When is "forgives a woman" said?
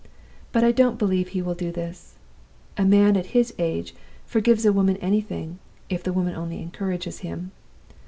4.25-4.97